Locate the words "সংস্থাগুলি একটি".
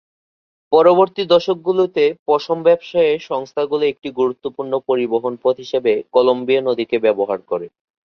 3.29-4.09